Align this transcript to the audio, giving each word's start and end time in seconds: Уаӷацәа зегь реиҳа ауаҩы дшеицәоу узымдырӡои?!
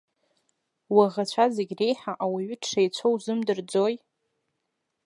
Уаӷацәа 0.95 1.45
зегь 1.55 1.73
реиҳа 1.79 2.13
ауаҩы 2.23 2.55
дшеицәоу 2.61 3.13
узымдырӡои?! 3.15 3.95